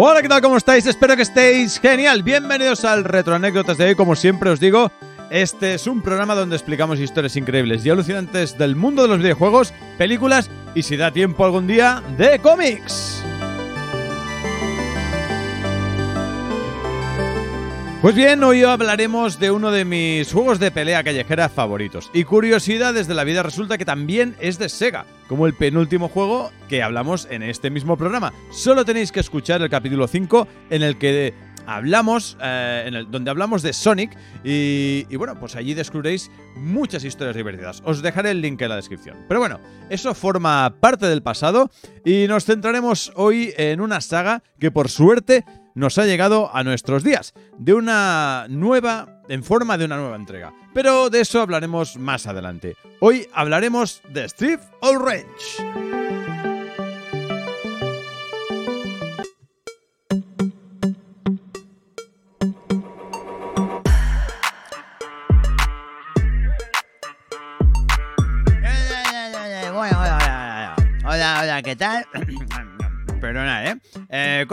Hola, 0.00 0.22
¿qué 0.22 0.28
tal? 0.28 0.40
¿Cómo 0.40 0.56
estáis? 0.56 0.86
Espero 0.86 1.16
que 1.16 1.22
estéis 1.22 1.80
genial. 1.80 2.22
Bienvenidos 2.22 2.84
al 2.84 3.02
Retro 3.02 3.34
Anécdotas 3.34 3.78
de 3.78 3.86
hoy. 3.86 3.94
Como 3.96 4.14
siempre 4.14 4.48
os 4.48 4.60
digo, 4.60 4.92
este 5.28 5.74
es 5.74 5.88
un 5.88 6.02
programa 6.02 6.36
donde 6.36 6.54
explicamos 6.54 7.00
historias 7.00 7.34
increíbles 7.34 7.84
y 7.84 7.90
alucinantes 7.90 8.56
del 8.56 8.76
mundo 8.76 9.02
de 9.02 9.08
los 9.08 9.18
videojuegos, 9.18 9.74
películas 9.98 10.50
y 10.76 10.84
si 10.84 10.96
da 10.96 11.10
tiempo 11.10 11.44
algún 11.44 11.66
día, 11.66 12.00
de 12.16 12.38
cómics. 12.38 13.24
Pues 18.00 18.14
bien, 18.14 18.44
hoy 18.44 18.62
hablaremos 18.62 19.40
de 19.40 19.50
uno 19.50 19.72
de 19.72 19.84
mis 19.84 20.32
juegos 20.32 20.60
de 20.60 20.70
pelea 20.70 21.02
callejera 21.02 21.48
favoritos. 21.48 22.12
Y 22.14 22.22
curiosidades 22.22 23.08
de 23.08 23.14
la 23.14 23.24
vida 23.24 23.42
resulta 23.42 23.76
que 23.76 23.84
también 23.84 24.36
es 24.38 24.56
de 24.56 24.68
Sega, 24.68 25.04
como 25.26 25.48
el 25.48 25.54
penúltimo 25.54 26.08
juego 26.08 26.52
que 26.68 26.84
hablamos 26.84 27.26
en 27.28 27.42
este 27.42 27.70
mismo 27.70 27.96
programa. 27.96 28.32
Solo 28.52 28.84
tenéis 28.84 29.10
que 29.10 29.18
escuchar 29.18 29.62
el 29.62 29.68
capítulo 29.68 30.06
5 30.06 30.46
en 30.70 30.84
el 30.84 30.96
que 30.96 31.34
hablamos, 31.66 32.38
eh, 32.40 32.84
en 32.86 32.94
el, 32.94 33.10
donde 33.10 33.32
hablamos 33.32 33.62
de 33.62 33.72
Sonic 33.72 34.16
y, 34.44 35.04
y, 35.10 35.16
bueno, 35.16 35.38
pues 35.40 35.56
allí 35.56 35.74
descubriréis 35.74 36.30
muchas 36.54 37.02
historias 37.02 37.34
divertidas. 37.34 37.82
Os 37.84 38.00
dejaré 38.00 38.30
el 38.30 38.40
link 38.40 38.62
en 38.62 38.68
la 38.68 38.76
descripción. 38.76 39.16
Pero 39.26 39.40
bueno, 39.40 39.58
eso 39.90 40.14
forma 40.14 40.72
parte 40.78 41.06
del 41.06 41.22
pasado 41.22 41.68
y 42.04 42.26
nos 42.28 42.44
centraremos 42.44 43.10
hoy 43.16 43.52
en 43.56 43.80
una 43.80 44.00
saga 44.00 44.44
que 44.60 44.70
por 44.70 44.88
suerte 44.88 45.44
nos 45.78 45.96
ha 45.96 46.04
llegado 46.04 46.50
a 46.54 46.64
nuestros 46.64 47.04
días, 47.04 47.34
de 47.56 47.72
una 47.72 48.46
nueva, 48.48 49.22
en 49.28 49.44
forma 49.44 49.78
de 49.78 49.84
una 49.84 49.96
nueva 49.96 50.16
entrega. 50.16 50.52
Pero 50.74 51.08
de 51.08 51.20
eso 51.20 51.40
hablaremos 51.40 51.96
más 51.96 52.26
adelante. 52.26 52.76
Hoy 53.00 53.28
hablaremos 53.32 54.02
de 54.12 54.28
Steve 54.28 54.60
Range. 54.82 55.97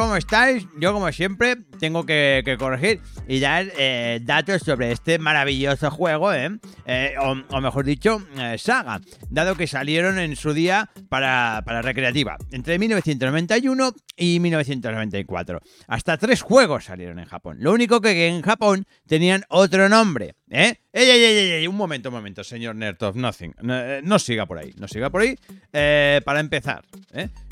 ¿Cómo 0.06 0.17
estáis? 0.17 0.67
Yo, 0.78 0.94
como 0.94 1.11
siempre, 1.11 1.58
tengo 1.80 2.06
que, 2.06 2.56
corregir 2.58 3.02
y 3.28 3.40
dar 3.40 3.68
eh, 3.78 4.20
datos 4.23 4.62
sobre 4.62 4.92
este 4.92 5.20
maravilloso 5.20 5.92
juego, 5.92 6.34
¿eh? 6.34 6.50
eh 6.86 7.16
o, 7.20 7.62
mejor 7.62 7.86
dicho, 7.86 8.26
eh, 8.38 8.58
saga, 8.58 9.02
dado 9.30 9.56
que 9.56 9.67
salieron 9.67 10.20
en 10.20 10.36
su 10.36 10.54
día 10.54 10.90
para, 11.09 11.62
para 11.66 11.82
recreativa, 11.82 12.38
entre 12.52 12.80
1991 12.80 13.94
y 14.17 14.40
1994. 14.40 15.62
Hasta 15.88 16.17
tres 16.17 16.42
juegos 16.42 16.86
salieron 16.86 17.20
en 17.20 17.26
Japón. 17.26 17.58
Lo 17.59 17.73
único 17.73 18.02
que 18.02 18.28
en 18.28 18.42
Japón 18.42 18.86
tenían 19.08 19.44
otro 19.50 19.89
nombre. 19.89 20.36
¡Ey, 20.48 20.78
ey, 20.94 21.10
ey, 21.10 21.52
ey! 21.52 21.67
Un 21.67 21.76
momento, 21.76 22.10
un 22.10 22.16
momento, 22.16 22.44
señor 22.44 22.76
Nerd 22.76 23.02
of 23.04 23.16
Nothing. 23.16 23.56
No, 24.04 24.20
siga 24.20 24.45
por 24.45 24.60
ahí, 24.60 24.73
no 24.78 24.88
siga 24.88 25.10
por 25.10 25.22
ahí. 25.22 25.36
Para 25.72 26.39
empezar. 26.39 26.86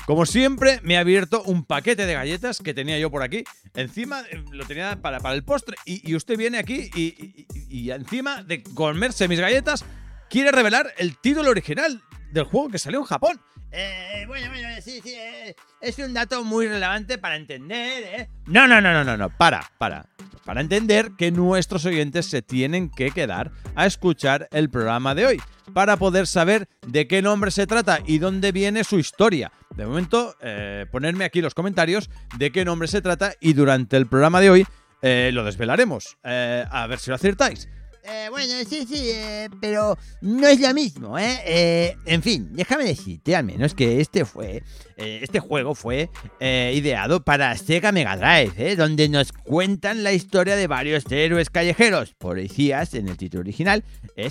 Como 0.06 0.26
siempre, 0.26 0.80
me 0.82 0.96
ha 0.96 1.00
abierto 1.00 1.42
un 1.44 1.64
paquete 1.64 2.04
de 2.04 2.12
galletas 2.12 2.58
que 2.58 2.74
tenía 2.74 2.98
yo 2.98 3.10
por 3.10 3.22
aquí. 3.22 3.44
Encima 3.74 4.13
lo 4.52 4.64
tenía 4.66 5.00
para, 5.00 5.20
para 5.20 5.34
el 5.34 5.44
postre. 5.44 5.76
Y, 5.84 6.08
y, 6.08 6.14
usted 6.14 6.36
viene 6.36 6.58
aquí 6.58 6.90
y, 6.94 7.02
y, 7.02 7.46
y, 7.68 7.90
encima 7.90 8.42
de 8.42 8.62
comerse 8.62 9.28
mis 9.28 9.40
galletas, 9.40 9.84
quiere 10.28 10.52
revelar 10.52 10.92
el 10.98 11.16
título 11.18 11.50
original 11.50 12.02
del 12.32 12.44
juego 12.44 12.70
que 12.70 12.78
salió 12.78 13.00
en 13.00 13.06
Japón. 13.06 13.40
Eh, 13.70 14.24
bueno, 14.26 14.48
bueno, 14.50 14.68
sí, 14.80 15.00
sí. 15.02 15.14
Eh, 15.14 15.56
es 15.80 15.98
un 15.98 16.14
dato 16.14 16.44
muy 16.44 16.68
relevante 16.68 17.18
para 17.18 17.36
entender, 17.36 18.02
¿eh? 18.04 18.28
No, 18.46 18.68
no, 18.68 18.80
no, 18.80 18.92
no, 18.92 19.02
no, 19.02 19.16
no. 19.16 19.30
Para, 19.36 19.68
para. 19.78 20.06
Para 20.44 20.60
entender 20.60 21.12
que 21.16 21.30
nuestros 21.30 21.84
oyentes 21.86 22.26
se 22.26 22.42
tienen 22.42 22.90
que 22.90 23.10
quedar 23.10 23.50
a 23.74 23.86
escuchar 23.86 24.48
el 24.52 24.70
programa 24.70 25.14
de 25.14 25.26
hoy. 25.26 25.42
Para 25.72 25.96
poder 25.96 26.26
saber 26.26 26.68
de 26.86 27.08
qué 27.08 27.22
nombre 27.22 27.50
se 27.50 27.66
trata 27.66 28.00
y 28.06 28.18
dónde 28.18 28.52
viene 28.52 28.84
su 28.84 28.98
historia. 28.98 29.50
De 29.74 29.86
momento, 29.86 30.36
eh, 30.40 30.86
ponerme 30.92 31.24
aquí 31.24 31.40
los 31.40 31.54
comentarios 31.54 32.10
de 32.36 32.50
qué 32.52 32.64
nombre 32.64 32.88
se 32.88 33.00
trata 33.00 33.32
y 33.40 33.54
durante 33.54 33.96
el 33.96 34.06
programa 34.06 34.40
de 34.40 34.50
hoy 34.50 34.66
eh, 35.02 35.30
lo 35.32 35.44
desvelaremos. 35.44 36.16
Eh, 36.22 36.64
a 36.70 36.86
ver 36.86 36.98
si 36.98 37.10
lo 37.10 37.16
acertáis. 37.16 37.68
Eh, 38.06 38.26
bueno, 38.28 38.52
sí, 38.68 38.86
sí, 38.86 39.08
eh, 39.14 39.48
pero 39.62 39.96
no 40.20 40.46
es 40.46 40.60
lo 40.60 40.74
mismo, 40.74 41.18
¿eh? 41.18 41.38
¿eh? 41.46 41.96
En 42.04 42.22
fin, 42.22 42.50
déjame 42.52 42.84
decirte 42.84 43.34
al 43.34 43.44
menos 43.44 43.74
que 43.74 44.02
este 44.02 44.26
fue, 44.26 44.62
eh, 44.98 45.20
este 45.22 45.40
juego 45.40 45.74
fue 45.74 46.10
eh, 46.38 46.74
ideado 46.76 47.24
para 47.24 47.56
Sega 47.56 47.92
Mega 47.92 48.18
Drive, 48.18 48.76
donde 48.76 49.08
nos 49.08 49.32
cuentan 49.32 50.02
la 50.02 50.12
historia 50.12 50.54
de 50.54 50.66
varios 50.66 51.10
héroes 51.10 51.48
callejeros, 51.48 52.12
policías 52.12 52.92
en 52.92 53.08
el 53.08 53.16
título 53.16 53.40
original, 53.40 53.82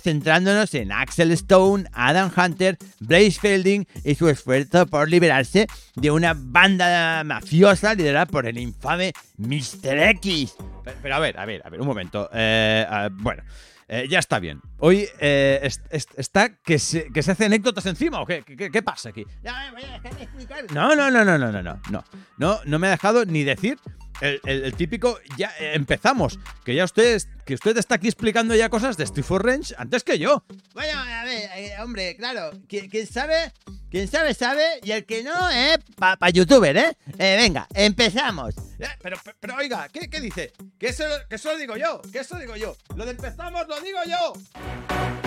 centrándonos 0.03 0.71
en 0.75 0.91
Axel 0.91 1.31
Stone, 1.31 1.85
Adam 1.93 2.31
Hunter, 2.37 2.77
Blaze 2.99 3.39
Fielding 3.39 3.87
y 4.03 4.13
su 4.13 4.29
esfuerzo 4.29 4.85
por 4.85 5.09
liberarse 5.09 5.65
de 5.95 6.11
una 6.11 6.35
banda 6.37 7.23
mafiosa 7.23 7.95
liderada 7.95 8.27
por 8.27 8.45
el 8.45 8.59
infame 8.59 9.13
Mr. 9.37 9.99
X. 10.09 10.55
Pero, 11.01 11.15
a 11.15 11.19
ver, 11.19 11.39
a 11.39 11.45
ver, 11.45 11.61
a 11.65 11.69
ver, 11.69 11.81
un 11.81 11.87
momento. 11.87 12.29
Eh, 12.33 12.85
bueno, 13.11 13.43
eh, 13.87 14.07
ya 14.09 14.19
está 14.19 14.39
bien. 14.39 14.61
Hoy 14.79 15.07
eh, 15.19 15.69
está 15.91 16.55
que 16.55 16.79
se, 16.79 17.11
que 17.11 17.19
hace 17.19 17.45
anécdotas 17.45 17.85
encima 17.85 18.21
o 18.21 18.25
qué, 18.25 18.81
pasa 18.83 19.09
aquí. 19.09 19.25
No, 20.73 20.95
no, 20.95 21.11
no, 21.11 21.23
no, 21.23 21.37
no, 21.37 21.51
no, 21.51 21.61
no, 21.61 21.81
no. 22.37 22.59
No, 22.65 22.79
me 22.79 22.87
ha 22.87 22.91
dejado 22.91 23.25
ni 23.25 23.43
decir 23.43 23.77
el, 24.21 24.73
típico 24.75 25.19
ya 25.37 25.51
eh, 25.59 25.73
empezamos. 25.75 26.39
Que 26.63 26.75
ya 26.75 26.85
usted, 26.85 27.21
que 27.45 27.53
usted 27.53 27.77
está 27.77 27.95
aquí 27.95 28.07
explicando 28.07 28.55
ya 28.55 28.69
cosas 28.69 28.97
de 28.97 29.05
Steve 29.05 29.27
Range 29.29 29.75
antes 29.77 30.03
que 30.03 30.17
yo. 30.17 30.43
Bueno, 30.73 30.97
a 30.97 31.23
ver, 31.25 31.79
hombre, 31.81 32.15
claro, 32.15 32.51
quién 32.67 33.07
sabe 33.07 33.51
quien 33.93 34.07
sabe 34.07 34.33
sabe 34.33 34.79
y 34.81 34.91
el 34.91 35.05
que 35.05 35.21
no, 35.21 35.51
eh, 35.51 35.77
para 35.97 36.17
pa 36.17 36.31
youtuber, 36.31 36.75
eh. 36.75 36.97
eh. 37.19 37.37
Venga, 37.37 37.67
empezamos. 37.75 38.55
Eh, 38.79 38.87
pero, 39.03 39.17
pero, 39.39 39.55
oiga, 39.55 39.87
¿qué, 39.89 40.09
qué 40.09 40.19
dice? 40.19 40.51
Que 40.79 40.87
eso, 40.87 41.03
que 41.29 41.35
eso 41.35 41.51
lo 41.51 41.59
digo 41.59 41.77
yo, 41.77 42.01
que 42.11 42.17
eso 42.17 42.33
lo 42.33 42.41
digo 42.41 42.55
yo. 42.55 42.75
Lo 42.95 43.05
de 43.05 43.11
empezamos 43.11 43.67
lo 43.67 43.79
digo 43.81 43.99
yo. 44.07 45.22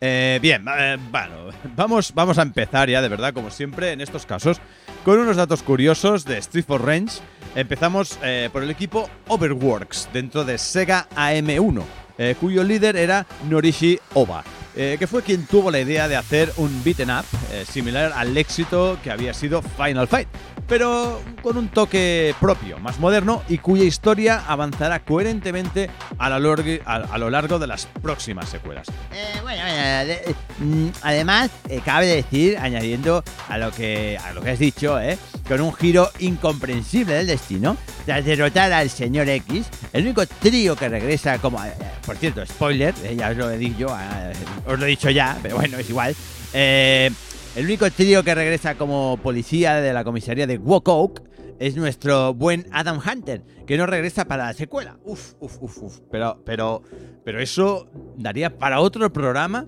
Eh, 0.00 0.38
bien, 0.40 0.64
eh, 0.78 0.96
bueno, 1.10 1.50
vamos, 1.76 2.12
vamos 2.14 2.38
a 2.38 2.42
empezar 2.42 2.88
ya, 2.88 3.02
de 3.02 3.08
verdad, 3.08 3.34
como 3.34 3.50
siempre, 3.50 3.92
en 3.92 4.00
estos 4.00 4.24
casos, 4.24 4.58
con 5.04 5.18
unos 5.18 5.36
datos 5.36 5.62
curiosos 5.62 6.24
de 6.24 6.38
Street 6.38 6.64
for 6.66 6.84
Range. 6.84 7.20
Empezamos 7.54 8.18
eh, 8.22 8.48
por 8.52 8.62
el 8.62 8.70
equipo 8.70 9.10
Overworks, 9.28 10.08
dentro 10.12 10.44
de 10.44 10.56
Sega 10.56 11.06
AM1, 11.16 11.82
eh, 12.16 12.34
cuyo 12.40 12.64
líder 12.64 12.96
era 12.96 13.26
Norishi 13.48 13.98
Oba. 14.14 14.42
Eh, 14.76 14.96
que 14.98 15.06
fue 15.06 15.22
quien 15.22 15.46
tuvo 15.46 15.70
la 15.70 15.80
idea 15.80 16.06
de 16.06 16.16
hacer 16.16 16.52
un 16.56 16.82
beaten 16.84 17.10
up 17.10 17.24
eh, 17.52 17.64
similar 17.68 18.12
al 18.14 18.36
éxito 18.36 18.98
que 19.02 19.10
había 19.10 19.34
sido 19.34 19.62
Final 19.62 20.06
Fight, 20.06 20.28
pero 20.70 21.20
con 21.42 21.56
un 21.56 21.68
toque 21.68 22.32
propio, 22.38 22.78
más 22.78 23.00
moderno 23.00 23.42
y 23.48 23.58
cuya 23.58 23.82
historia 23.82 24.44
avanzará 24.46 25.00
coherentemente 25.00 25.90
a 26.16 26.28
lo 26.28 27.30
largo, 27.30 27.58
de 27.58 27.66
las 27.66 27.86
próximas 28.00 28.48
secuelas. 28.48 28.86
Eh, 29.12 29.40
bueno, 29.42 29.64
de, 29.64 30.34
mm, 30.58 30.88
además, 31.02 31.50
eh, 31.68 31.80
cabe 31.84 32.06
decir, 32.06 32.56
añadiendo 32.58 33.24
a 33.48 33.58
lo 33.58 33.72
que, 33.72 34.16
a 34.24 34.32
lo 34.32 34.42
que 34.42 34.50
has 34.50 34.60
dicho, 34.60 35.00
eh, 35.00 35.18
con 35.48 35.60
un 35.60 35.74
giro 35.74 36.08
incomprensible 36.20 37.14
del 37.14 37.26
destino, 37.26 37.76
tras 38.06 38.24
derrotar 38.24 38.72
al 38.72 38.88
señor 38.88 39.28
X, 39.28 39.66
el 39.92 40.04
único 40.04 40.24
trío 40.26 40.76
que 40.76 40.88
regresa 40.88 41.38
como... 41.38 41.64
Eh, 41.64 41.72
por 42.06 42.16
cierto, 42.16 42.44
spoiler, 42.46 42.94
eh, 43.04 43.14
ya 43.16 43.30
os 43.30 43.36
lo 43.36 43.50
he 43.50 43.58
dicho, 43.58 43.86
eh, 43.88 44.32
os 44.66 44.78
lo 44.78 44.86
he 44.86 44.88
dicho 44.88 45.10
ya, 45.10 45.38
pero 45.42 45.56
bueno, 45.56 45.78
es 45.78 45.88
igual. 45.88 46.14
Eh, 46.52 47.10
el 47.56 47.64
único 47.64 47.90
trío 47.90 48.22
que 48.22 48.34
regresa 48.34 48.76
como 48.76 49.18
policía 49.22 49.76
de 49.76 49.92
la 49.92 50.04
comisaría 50.04 50.46
de 50.46 50.60
Oak 50.64 51.22
es 51.58 51.76
nuestro 51.76 52.32
buen 52.32 52.66
Adam 52.72 52.98
Hunter, 52.98 53.42
que 53.66 53.76
no 53.76 53.86
regresa 53.86 54.24
para 54.24 54.46
la 54.46 54.54
secuela. 54.54 54.98
Uf, 55.04 55.34
uf, 55.40 55.58
uf, 55.60 55.82
uf. 55.82 55.98
Pero, 56.10 56.40
pero, 56.44 56.82
pero 57.24 57.40
eso 57.40 57.88
daría 58.16 58.56
para 58.56 58.80
otro 58.80 59.12
programa. 59.12 59.66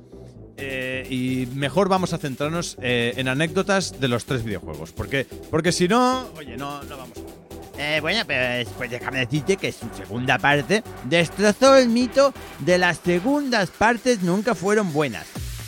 Eh, 0.57 1.07
y 1.11 1.47
mejor 1.57 1.89
vamos 1.89 2.13
a 2.13 2.19
centrarnos 2.19 2.77
eh, 2.81 3.15
en 3.17 3.27
anécdotas 3.27 4.01
de 4.01 4.09
los 4.09 4.25
tres 4.27 4.45
videojuegos. 4.45 4.93
Porque, 4.93 5.27
porque 5.51 5.73
si 5.73 5.89
no, 5.89 6.29
oye, 6.37 6.57
no 6.57 6.81
vamos 6.89 7.19
a. 7.19 7.42
Eh, 7.79 7.99
bueno, 8.01 8.21
pues, 8.27 8.69
pues 8.77 8.91
déjame 8.91 9.21
decirte 9.21 9.57
que 9.57 9.73
su 9.73 9.87
segunda 9.97 10.39
parte 10.39 10.83
destrozó 11.05 11.77
el 11.77 11.89
mito 11.89 12.33
de 12.61 12.79
las 12.79 12.99
segundas 12.99 13.71
partes 13.71 14.23
nunca 14.23 14.55
fueron 14.55 14.93
buenas. 14.93 15.27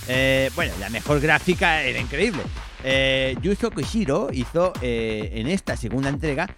Eh, 0.09 0.51
bueno, 0.55 0.73
la 0.81 0.91
mejor 0.91 1.21
gráfica 1.21 1.83
era 1.83 1.99
increíble. 1.99 2.43
Eh, 2.83 3.37
Yuzo 3.41 3.71
Koshiro 3.71 4.29
hizo 4.33 4.73
eh, 4.83 5.31
en 5.35 5.47
esta 5.47 5.77
segunda 5.77 6.11
entrega 6.11 6.49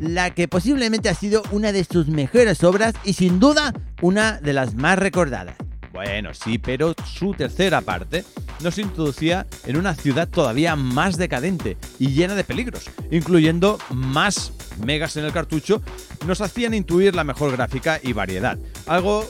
la 0.00 0.30
que 0.30 0.48
posiblemente 0.48 1.08
ha 1.08 1.14
sido 1.14 1.42
una 1.52 1.72
de 1.72 1.84
sus 1.84 2.08
mejores 2.08 2.64
obras 2.64 2.94
y 3.04 3.12
sin 3.12 3.38
duda 3.38 3.72
una 4.00 4.40
de 4.40 4.52
las 4.52 4.74
más 4.74 4.98
recordadas. 4.98 5.56
Bueno, 5.94 6.34
sí, 6.34 6.58
pero 6.58 6.92
su 7.06 7.34
tercera 7.34 7.80
parte 7.80 8.24
nos 8.60 8.78
introducía 8.78 9.46
en 9.64 9.76
una 9.76 9.94
ciudad 9.94 10.28
todavía 10.28 10.74
más 10.74 11.16
decadente 11.16 11.76
y 12.00 12.08
llena 12.08 12.34
de 12.34 12.42
peligros, 12.42 12.90
incluyendo 13.12 13.78
más 13.90 14.52
megas 14.84 15.16
en 15.16 15.24
el 15.24 15.32
cartucho, 15.32 15.82
nos 16.26 16.40
hacían 16.40 16.74
intuir 16.74 17.14
la 17.14 17.22
mejor 17.22 17.52
gráfica 17.52 18.00
y 18.02 18.12
variedad, 18.12 18.58
algo 18.86 19.24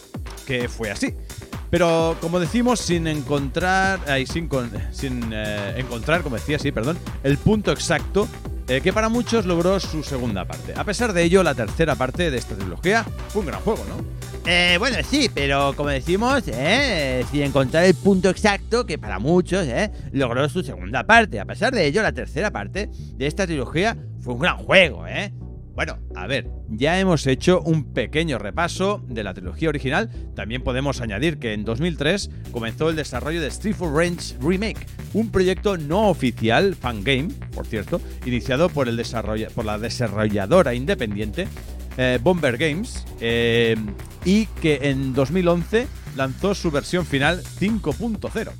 que 0.46 0.70
fue 0.70 0.90
así. 0.90 1.12
Pero 1.68 2.16
como 2.22 2.40
decimos, 2.40 2.80
sin 2.80 3.08
encontrar, 3.08 4.00
sin, 4.26 4.48
sin 4.90 5.32
eh, 5.34 5.74
encontrar, 5.76 6.22
como 6.22 6.36
decía, 6.36 6.58
sí, 6.58 6.72
perdón, 6.72 6.96
el 7.24 7.36
punto 7.36 7.72
exacto 7.72 8.26
eh, 8.68 8.80
que 8.80 8.94
para 8.94 9.10
muchos 9.10 9.44
logró 9.44 9.78
su 9.80 10.02
segunda 10.02 10.46
parte. 10.46 10.72
A 10.74 10.84
pesar 10.84 11.12
de 11.12 11.24
ello, 11.24 11.42
la 11.42 11.54
tercera 11.54 11.94
parte 11.94 12.30
de 12.30 12.38
esta 12.38 12.54
trilogía 12.54 13.04
fue 13.28 13.40
un 13.40 13.48
gran 13.48 13.60
juego, 13.60 13.84
¿no? 13.86 14.23
Eh, 14.46 14.76
bueno, 14.78 14.98
sí, 15.08 15.30
pero 15.32 15.72
como 15.74 15.88
decimos, 15.88 16.42
eh, 16.48 17.24
sin 17.30 17.42
encontrar 17.42 17.84
el 17.84 17.94
punto 17.94 18.28
exacto 18.28 18.84
que 18.84 18.98
para 18.98 19.18
muchos 19.18 19.66
eh, 19.66 19.90
logró 20.12 20.46
su 20.50 20.62
segunda 20.62 21.04
parte. 21.04 21.40
A 21.40 21.46
pesar 21.46 21.72
de 21.72 21.86
ello, 21.86 22.02
la 22.02 22.12
tercera 22.12 22.50
parte 22.50 22.90
de 23.16 23.26
esta 23.26 23.46
trilogía 23.46 23.96
fue 24.20 24.34
un 24.34 24.40
gran 24.40 24.58
juego, 24.58 25.06
¿eh? 25.06 25.32
Bueno, 25.74 25.98
a 26.14 26.28
ver, 26.28 26.46
ya 26.68 27.00
hemos 27.00 27.26
hecho 27.26 27.60
un 27.62 27.92
pequeño 27.94 28.38
repaso 28.38 29.02
de 29.08 29.24
la 29.24 29.34
trilogía 29.34 29.70
original. 29.70 30.08
También 30.36 30.62
podemos 30.62 31.00
añadir 31.00 31.38
que 31.38 31.52
en 31.52 31.64
2003 31.64 32.30
comenzó 32.52 32.90
el 32.90 32.96
desarrollo 32.96 33.40
de 33.40 33.48
Street 33.48 33.74
for 33.74 33.92
Range 33.92 34.36
Remake, 34.40 34.86
un 35.14 35.30
proyecto 35.32 35.76
no 35.76 36.10
oficial, 36.10 36.76
fangame, 36.76 37.30
por 37.54 37.66
cierto, 37.66 38.00
iniciado 38.24 38.68
por, 38.68 38.88
el 38.88 38.96
desarrolla- 38.96 39.50
por 39.50 39.64
la 39.64 39.78
desarrolladora 39.78 40.74
independiente 40.74 41.48
eh, 41.96 42.18
Bomber 42.22 42.56
Games 42.56 43.04
eh, 43.20 43.76
y 44.24 44.46
que 44.46 44.90
en 44.90 45.14
2011 45.14 45.86
lanzó 46.16 46.54
su 46.54 46.70
versión 46.70 47.06
final 47.06 47.42
5.0. 47.42 48.50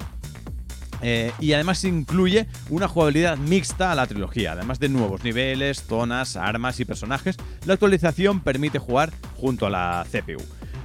Eh, 1.03 1.33
y 1.39 1.53
además 1.53 1.85
incluye 1.85 2.47
una 2.71 2.89
jugabilidad 2.89 3.37
mixta 3.37 3.93
a 3.93 3.95
la 3.95 4.07
trilogía, 4.07 4.53
además 4.53 4.79
de 4.79 4.89
nuevos 4.89 5.23
niveles, 5.23 5.83
zonas, 5.83 6.37
armas 6.37 6.81
y 6.81 6.87
personajes. 6.87 7.37
La 7.67 7.75
actualización 7.75 8.41
permite 8.41 8.79
jugar 8.79 9.13
junto 9.37 9.67
a 9.67 9.71
la 9.71 10.07
CPU. 10.11 10.43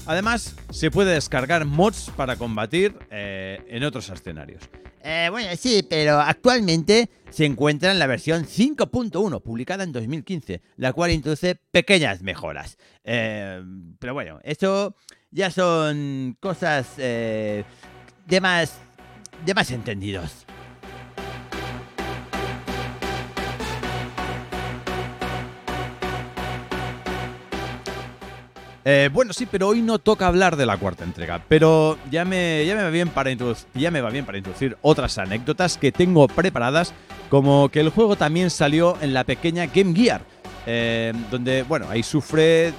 Además, 0.09 0.55
se 0.71 0.89
puede 0.89 1.13
descargar 1.13 1.65
mods 1.65 2.09
para 2.17 2.35
combatir 2.35 2.97
eh, 3.11 3.63
en 3.67 3.83
otros 3.83 4.09
escenarios. 4.09 4.67
Eh, 5.03 5.27
bueno, 5.29 5.55
sí, 5.55 5.85
pero 5.87 6.19
actualmente 6.19 7.11
se 7.29 7.45
encuentra 7.45 7.91
en 7.91 7.99
la 7.99 8.07
versión 8.07 8.43
5.1, 8.43 9.43
publicada 9.43 9.83
en 9.83 9.91
2015, 9.91 10.63
la 10.77 10.93
cual 10.93 11.11
introduce 11.11 11.53
pequeñas 11.69 12.23
mejoras. 12.23 12.79
Eh, 13.03 13.61
pero 13.99 14.15
bueno, 14.15 14.39
eso 14.43 14.95
ya 15.29 15.51
son 15.51 16.35
cosas 16.39 16.87
eh, 16.97 17.63
de 18.25 18.41
más 18.41 18.79
de 19.45 19.53
más 19.53 19.69
entendidos. 19.69 20.47
Eh, 28.91 29.07
bueno, 29.13 29.33
sí, 29.33 29.45
pero 29.45 29.67
hoy 29.67 29.83
no 29.83 29.99
toca 29.99 30.25
hablar 30.25 30.55
de 30.55 30.65
la 30.65 30.75
cuarta 30.75 31.03
entrega. 31.03 31.43
Pero 31.47 31.99
ya 32.09 32.25
me, 32.25 32.65
ya 32.65 32.73
me, 32.75 32.81
va 32.81 32.89
bien 32.89 33.09
para 33.09 33.29
ya 33.75 33.91
me 33.91 34.01
va 34.01 34.09
bien 34.09 34.25
para 34.25 34.39
introducir 34.39 34.77
otras 34.81 35.19
anécdotas 35.19 35.77
que 35.77 35.91
tengo 35.91 36.27
preparadas, 36.27 36.91
como 37.29 37.69
que 37.69 37.81
el 37.81 37.89
juego 37.89 38.15
también 38.15 38.49
salió 38.49 38.97
en 38.99 39.13
la 39.13 39.25
pequeña 39.25 39.67
Game 39.67 39.93
Gear, 39.93 40.23
eh, 40.65 41.13
donde, 41.29 41.61
bueno, 41.61 41.85
ahí 41.87 42.01
sufre 42.01 42.73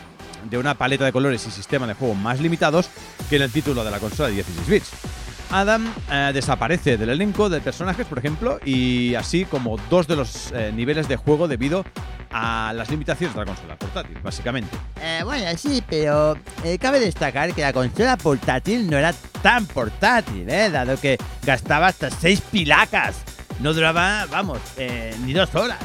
de 0.50 0.58
una 0.58 0.74
paleta 0.74 1.04
de 1.04 1.12
colores 1.12 1.46
y 1.46 1.50
sistema 1.52 1.86
de 1.86 1.94
juego 1.94 2.16
más 2.16 2.40
limitados 2.40 2.90
que 3.28 3.36
en 3.36 3.42
el 3.42 3.52
título 3.52 3.84
de 3.84 3.92
la 3.92 4.00
consola 4.00 4.30
de 4.30 4.34
16 4.34 4.68
bits. 4.68 4.90
Adam 5.50 5.92
eh, 6.10 6.30
desaparece 6.32 6.96
del 6.96 7.10
elenco 7.10 7.48
de 7.48 7.60
personajes, 7.60 8.06
por 8.06 8.18
ejemplo, 8.18 8.60
y 8.64 9.14
así 9.14 9.44
como 9.44 9.76
dos 9.88 10.06
de 10.06 10.16
los 10.16 10.52
eh, 10.52 10.72
niveles 10.74 11.08
de 11.08 11.16
juego 11.16 11.48
debido 11.48 11.84
a 12.30 12.72
las 12.74 12.90
limitaciones 12.90 13.34
de 13.34 13.40
la 13.40 13.46
consola 13.46 13.76
portátil, 13.76 14.18
básicamente. 14.22 14.76
Eh, 15.00 15.22
bueno, 15.24 15.46
sí, 15.56 15.82
pero 15.88 16.36
eh, 16.64 16.78
cabe 16.78 17.00
destacar 17.00 17.52
que 17.52 17.62
la 17.62 17.72
consola 17.72 18.16
portátil 18.16 18.88
no 18.88 18.96
era 18.96 19.12
tan 19.42 19.66
portátil, 19.66 20.48
¿eh? 20.48 20.70
Dado 20.70 20.96
que 20.98 21.18
gastaba 21.44 21.88
hasta 21.88 22.10
6 22.10 22.40
pilacas. 22.52 23.16
No 23.58 23.74
duraba, 23.74 24.26
vamos, 24.30 24.58
ni 25.24 25.32
dos 25.32 25.54
horas. 25.54 25.78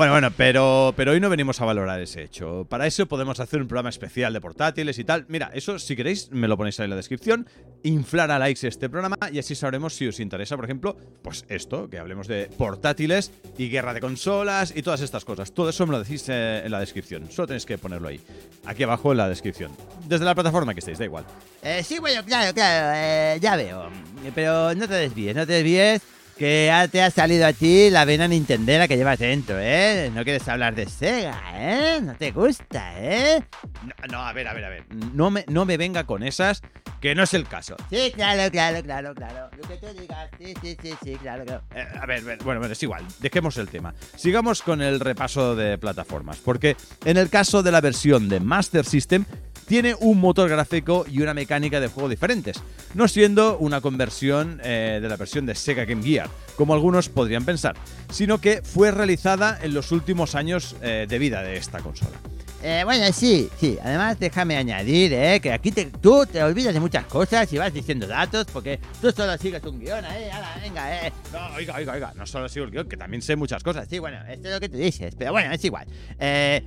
Bueno, 0.00 0.14
bueno, 0.14 0.30
pero, 0.34 0.94
pero 0.96 1.12
hoy 1.12 1.20
no 1.20 1.28
venimos 1.28 1.60
a 1.60 1.66
valorar 1.66 2.00
ese 2.00 2.22
hecho. 2.22 2.64
Para 2.70 2.86
eso 2.86 3.04
podemos 3.04 3.38
hacer 3.38 3.60
un 3.60 3.68
programa 3.68 3.90
especial 3.90 4.32
de 4.32 4.40
portátiles 4.40 4.98
y 4.98 5.04
tal. 5.04 5.26
Mira, 5.28 5.50
eso 5.52 5.78
si 5.78 5.94
queréis 5.94 6.30
me 6.30 6.48
lo 6.48 6.56
ponéis 6.56 6.80
ahí 6.80 6.84
en 6.84 6.90
la 6.90 6.96
descripción. 6.96 7.46
Inflar 7.82 8.30
a 8.30 8.38
likes 8.38 8.66
este 8.66 8.88
programa 8.88 9.18
y 9.30 9.38
así 9.38 9.54
sabremos 9.54 9.92
si 9.92 10.08
os 10.08 10.18
interesa, 10.18 10.56
por 10.56 10.64
ejemplo, 10.64 10.96
pues 11.20 11.44
esto, 11.50 11.90
que 11.90 11.98
hablemos 11.98 12.28
de 12.28 12.48
portátiles 12.56 13.30
y 13.58 13.68
guerra 13.68 13.92
de 13.92 14.00
consolas 14.00 14.72
y 14.74 14.80
todas 14.80 15.02
estas 15.02 15.26
cosas. 15.26 15.52
Todo 15.52 15.68
eso 15.68 15.86
me 15.86 15.92
lo 15.92 16.02
decís 16.02 16.24
eh, 16.30 16.62
en 16.64 16.70
la 16.70 16.80
descripción. 16.80 17.30
Solo 17.30 17.48
tenéis 17.48 17.66
que 17.66 17.76
ponerlo 17.76 18.08
ahí. 18.08 18.22
Aquí 18.64 18.84
abajo 18.84 19.12
en 19.12 19.18
la 19.18 19.28
descripción. 19.28 19.70
Desde 20.08 20.24
la 20.24 20.34
plataforma 20.34 20.72
que 20.72 20.80
estéis, 20.80 20.98
da 20.98 21.04
igual. 21.04 21.26
Eh, 21.62 21.82
sí, 21.84 21.98
bueno, 21.98 22.24
claro, 22.24 22.54
claro, 22.54 22.92
eh, 22.96 23.38
ya 23.38 23.54
veo. 23.54 23.90
Pero 24.34 24.74
no 24.74 24.88
te 24.88 24.94
desvíes, 24.94 25.36
no 25.36 25.46
te 25.46 25.52
desvíes, 25.52 26.00
que 26.40 26.64
ya 26.68 26.88
te 26.88 27.02
ha 27.02 27.10
salido 27.10 27.46
a 27.46 27.52
ti 27.52 27.90
la 27.90 28.06
vena 28.06 28.26
nintendera 28.26 28.88
que 28.88 28.96
llevas 28.96 29.18
dentro, 29.18 29.58
¿eh? 29.60 30.10
No 30.14 30.24
quieres 30.24 30.48
hablar 30.48 30.74
de 30.74 30.88
Sega, 30.88 31.38
¿eh? 31.52 32.00
No 32.00 32.14
te 32.14 32.30
gusta, 32.30 32.94
¿eh? 32.96 33.44
No, 33.84 33.92
no, 34.10 34.26
a 34.26 34.32
ver, 34.32 34.48
a 34.48 34.54
ver, 34.54 34.64
a 34.64 34.70
ver. 34.70 34.86
No 35.12 35.30
me, 35.30 35.44
no 35.48 35.66
me 35.66 35.76
venga 35.76 36.04
con 36.04 36.22
esas, 36.22 36.62
que 37.02 37.14
no 37.14 37.24
es 37.24 37.34
el 37.34 37.46
caso. 37.46 37.76
Sí, 37.90 38.10
claro, 38.14 38.50
claro, 38.50 38.82
claro, 38.82 39.14
claro. 39.14 39.50
Lo 39.54 39.68
que 39.68 39.76
tú 39.76 39.88
digas, 40.00 40.30
sí, 40.38 40.54
sí, 40.62 40.76
sí, 40.80 40.94
sí, 41.04 41.16
claro, 41.16 41.44
claro. 41.44 41.62
Eh, 41.74 41.86
a 42.00 42.06
ver, 42.06 42.22
ver, 42.22 42.38
bueno, 42.42 42.60
bueno, 42.60 42.72
es 42.72 42.82
igual, 42.82 43.04
dejemos 43.18 43.58
el 43.58 43.68
tema. 43.68 43.94
Sigamos 44.16 44.62
con 44.62 44.80
el 44.80 44.98
repaso 44.98 45.54
de 45.54 45.76
plataformas, 45.76 46.38
porque 46.38 46.74
en 47.04 47.18
el 47.18 47.28
caso 47.28 47.62
de 47.62 47.70
la 47.70 47.82
versión 47.82 48.30
de 48.30 48.40
Master 48.40 48.86
System, 48.86 49.26
tiene 49.70 49.94
un 50.00 50.18
motor 50.18 50.48
gráfico 50.50 51.06
y 51.08 51.22
una 51.22 51.32
mecánica 51.32 51.78
de 51.78 51.86
juego 51.86 52.08
diferentes, 52.08 52.60
no 52.94 53.06
siendo 53.06 53.56
una 53.58 53.80
conversión 53.80 54.60
eh, 54.64 54.98
de 55.00 55.08
la 55.08 55.16
versión 55.16 55.46
de 55.46 55.54
Sega 55.54 55.84
Game 55.84 56.02
Gear, 56.02 56.28
como 56.56 56.74
algunos 56.74 57.08
podrían 57.08 57.44
pensar, 57.44 57.76
sino 58.10 58.40
que 58.40 58.62
fue 58.62 58.90
realizada 58.90 59.60
en 59.62 59.72
los 59.72 59.92
últimos 59.92 60.34
años 60.34 60.74
eh, 60.82 61.06
de 61.08 61.18
vida 61.20 61.44
de 61.44 61.56
esta 61.56 61.78
consola. 61.78 62.16
Eh, 62.64 62.82
bueno, 62.84 63.12
sí, 63.12 63.48
sí. 63.60 63.78
Además, 63.80 64.18
déjame 64.18 64.56
añadir, 64.56 65.12
¿eh? 65.12 65.38
Que 65.40 65.52
aquí 65.52 65.70
te- 65.70 65.86
tú 65.86 66.26
te 66.26 66.42
olvidas 66.42 66.74
de 66.74 66.80
muchas 66.80 67.04
cosas 67.06 67.50
y 67.52 67.56
vas 67.58 67.72
diciendo 67.72 68.08
datos 68.08 68.46
porque 68.52 68.80
tú 69.00 69.12
solo 69.12 69.38
sigues 69.38 69.62
un 69.62 69.78
guion, 69.78 70.04
¿eh? 70.04 70.30
Ahora, 70.32 70.56
venga, 70.60 71.06
¿eh? 71.06 71.12
No, 71.32 71.54
oiga, 71.54 71.76
oiga, 71.76 71.92
oiga, 71.92 72.12
no 72.16 72.26
solo 72.26 72.48
sigo 72.48 72.64
el 72.64 72.72
guion, 72.72 72.88
que 72.88 72.96
también 72.96 73.22
sé 73.22 73.36
muchas 73.36 73.62
cosas. 73.62 73.86
Sí, 73.88 74.00
bueno, 74.00 74.18
esto 74.28 74.48
es 74.48 74.54
lo 74.54 74.58
que 74.60 74.68
tú 74.68 74.78
dices, 74.78 75.14
pero 75.16 75.30
bueno, 75.30 75.52
es 75.54 75.64
igual. 75.64 75.86
Eh, 76.18 76.60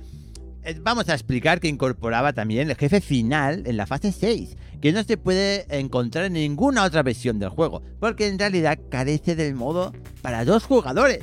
vamos 0.80 1.08
a 1.08 1.14
explicar 1.14 1.60
que 1.60 1.68
incorporaba 1.68 2.32
también 2.32 2.70
el 2.70 2.76
jefe 2.76 3.00
final 3.00 3.62
en 3.66 3.76
la 3.76 3.86
fase 3.86 4.12
6, 4.12 4.56
que 4.80 4.92
no 4.92 5.02
se 5.02 5.16
puede 5.16 5.66
encontrar 5.68 6.24
en 6.26 6.34
ninguna 6.34 6.84
otra 6.84 7.02
versión 7.02 7.38
del 7.38 7.50
juego, 7.50 7.82
porque 8.00 8.26
en 8.28 8.38
realidad 8.38 8.78
carece 8.90 9.36
del 9.36 9.54
modo 9.54 9.92
para 10.22 10.44
dos 10.44 10.64
jugadores. 10.64 11.20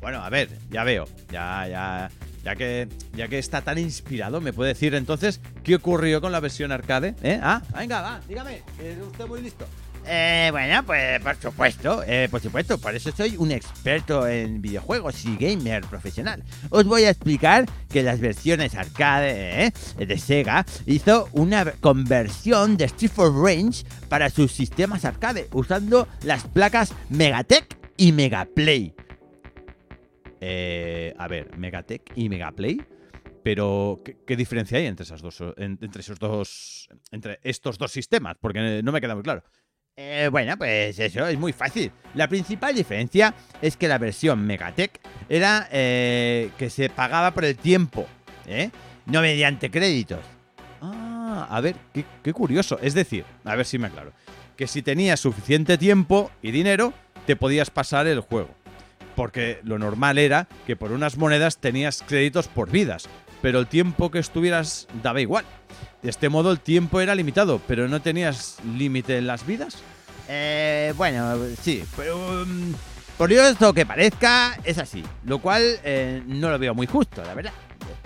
Bueno, 0.00 0.22
a 0.22 0.30
ver, 0.30 0.48
ya 0.70 0.84
veo. 0.84 1.06
Ya, 1.30 1.66
ya. 1.68 2.10
Ya 2.44 2.54
que, 2.56 2.88
ya 3.14 3.28
que 3.28 3.38
está 3.38 3.60
tan 3.60 3.78
inspirado, 3.78 4.40
¿me 4.40 4.52
puede 4.52 4.70
decir 4.70 4.94
entonces 4.94 5.40
qué 5.64 5.74
ocurrió 5.74 6.20
con 6.20 6.32
la 6.32 6.40
versión 6.40 6.72
arcade? 6.72 7.14
¿Eh? 7.22 7.38
Ah, 7.42 7.60
venga, 7.76 8.00
va, 8.00 8.20
dígame. 8.26 8.62
usted 9.06 9.26
muy 9.26 9.42
listo. 9.42 9.66
Eh, 10.10 10.48
bueno, 10.52 10.82
pues 10.86 11.20
por 11.20 11.36
supuesto, 11.36 12.02
eh, 12.06 12.28
por 12.30 12.40
supuesto, 12.40 12.78
por 12.78 12.94
eso 12.94 13.12
soy 13.12 13.36
un 13.36 13.50
experto 13.52 14.26
en 14.26 14.62
videojuegos 14.62 15.22
y 15.26 15.36
gamer 15.36 15.82
profesional. 15.84 16.42
Os 16.70 16.84
voy 16.86 17.04
a 17.04 17.10
explicar 17.10 17.66
que 17.90 18.02
las 18.02 18.18
versiones 18.18 18.74
arcade 18.74 19.66
eh, 19.66 19.72
de 20.06 20.18
Sega 20.18 20.64
hizo 20.86 21.28
una 21.32 21.72
conversión 21.72 22.78
de 22.78 22.86
Street 22.86 23.10
for 23.10 23.34
Range 23.34 23.84
para 24.08 24.30
sus 24.30 24.50
sistemas 24.52 25.04
arcade 25.04 25.48
usando 25.52 26.08
las 26.22 26.44
placas 26.44 26.94
Megatech 27.10 27.76
y 27.98 28.12
Megaplay. 28.12 28.94
Eh, 30.40 31.14
a 31.18 31.28
ver, 31.28 31.54
Megatech 31.58 32.12
y 32.16 32.30
Megaplay. 32.30 32.80
Pero, 33.44 34.02
¿qué, 34.26 34.36
diferencia 34.36 34.78
hay 34.78 34.86
entre 34.86 35.04
esas 35.04 35.20
dos, 35.22 35.40
en- 35.56 35.78
entre 35.80 36.00
esos 36.00 36.18
dos, 36.18 36.88
entre 37.12 37.38
estos 37.42 37.78
dos 37.78 37.92
sistemas? 37.92 38.36
Porque 38.40 38.80
no 38.82 38.90
me 38.92 39.00
queda 39.00 39.14
muy 39.14 39.22
claro. 39.22 39.42
Eh, 40.00 40.28
bueno, 40.30 40.56
pues 40.56 40.96
eso 41.00 41.26
es 41.26 41.36
muy 41.36 41.52
fácil. 41.52 41.90
La 42.14 42.28
principal 42.28 42.72
diferencia 42.72 43.34
es 43.60 43.76
que 43.76 43.88
la 43.88 43.98
versión 43.98 44.46
Megatech 44.46 45.00
era 45.28 45.68
eh, 45.72 46.50
que 46.56 46.70
se 46.70 46.88
pagaba 46.88 47.32
por 47.32 47.44
el 47.44 47.56
tiempo, 47.56 48.06
¿eh? 48.46 48.70
no 49.06 49.20
mediante 49.20 49.72
créditos. 49.72 50.20
Ah, 50.80 51.48
a 51.50 51.60
ver, 51.60 51.74
qué, 51.92 52.04
qué 52.22 52.32
curioso. 52.32 52.78
Es 52.80 52.94
decir, 52.94 53.24
a 53.44 53.56
ver 53.56 53.66
si 53.66 53.76
me 53.76 53.88
aclaro. 53.88 54.12
que 54.56 54.68
si 54.68 54.82
tenías 54.82 55.18
suficiente 55.18 55.76
tiempo 55.76 56.30
y 56.42 56.52
dinero, 56.52 56.92
te 57.26 57.34
podías 57.34 57.70
pasar 57.70 58.06
el 58.06 58.20
juego. 58.20 58.50
Porque 59.16 59.58
lo 59.64 59.80
normal 59.80 60.18
era 60.18 60.46
que 60.64 60.76
por 60.76 60.92
unas 60.92 61.16
monedas 61.16 61.58
tenías 61.58 62.04
créditos 62.06 62.46
por 62.46 62.70
vidas, 62.70 63.08
pero 63.42 63.58
el 63.58 63.66
tiempo 63.66 64.12
que 64.12 64.20
estuvieras 64.20 64.86
daba 65.02 65.20
igual. 65.20 65.44
De 66.02 66.10
este 66.10 66.28
modo 66.28 66.52
el 66.52 66.60
tiempo 66.60 67.00
era 67.00 67.14
limitado, 67.14 67.60
pero 67.66 67.88
no 67.88 68.00
tenías 68.00 68.58
límite 68.76 69.18
en 69.18 69.26
las 69.26 69.46
vidas. 69.46 69.78
Eh, 70.28 70.92
bueno, 70.96 71.36
sí, 71.60 71.84
pero 71.96 72.42
um, 72.42 72.74
por 73.16 73.30
lo 73.30 73.72
que 73.72 73.84
parezca, 73.84 74.58
es 74.62 74.78
así. 74.78 75.02
Lo 75.24 75.40
cual 75.40 75.62
eh, 75.82 76.22
no 76.26 76.50
lo 76.50 76.58
veo 76.58 76.74
muy 76.74 76.86
justo, 76.86 77.22
la 77.24 77.34
verdad. 77.34 77.52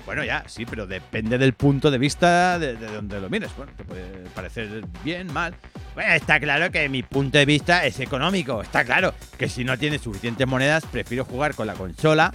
Bueno, 0.06 0.24
ya, 0.24 0.42
sí, 0.48 0.66
pero 0.66 0.86
depende 0.86 1.38
del 1.38 1.52
punto 1.52 1.90
de 1.90 1.98
vista 1.98 2.58
de, 2.58 2.76
de 2.76 2.86
donde 2.86 3.20
lo 3.20 3.30
mires. 3.30 3.50
Bueno, 3.56 3.72
te 3.76 3.84
puede 3.84 4.28
parecer 4.34 4.84
bien, 5.04 5.32
mal. 5.32 5.54
Bueno, 5.94 6.12
está 6.14 6.40
claro 6.40 6.70
que 6.70 6.88
mi 6.88 7.02
punto 7.02 7.38
de 7.38 7.44
vista 7.44 7.84
es 7.84 8.00
económico. 8.00 8.62
Está 8.62 8.84
claro 8.84 9.14
que 9.38 9.48
si 9.48 9.64
no 9.64 9.78
tienes 9.78 10.00
suficientes 10.00 10.46
monedas, 10.46 10.84
prefiero 10.90 11.24
jugar 11.24 11.54
con 11.54 11.66
la 11.66 11.74
consola. 11.74 12.32